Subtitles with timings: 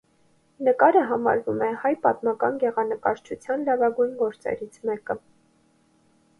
[0.67, 5.21] Նկարը համարվում է հայ պատմական գեղանկարչության լավագույն գործերից մեկը։